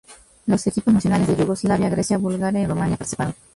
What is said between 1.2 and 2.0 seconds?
de Yugoslavia,